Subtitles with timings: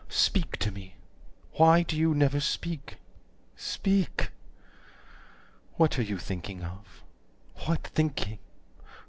[0.09, 0.95] Speak to me.
[1.57, 2.95] Why do you never speak?
[3.55, 4.31] Speak.
[5.75, 7.03] What are you thinking of?
[7.67, 8.39] What thinking?